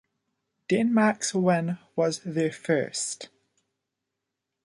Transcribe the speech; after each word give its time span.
Denmark's 0.67 1.31
win 1.35 1.77
was 1.95 2.21
their 2.23 2.51
first. 2.51 3.29